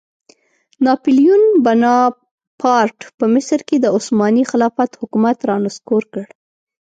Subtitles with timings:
[0.85, 6.23] ناپیلیون بناپارټ په مصر کې د عثماني خلافت حکومت رانسکور کړ.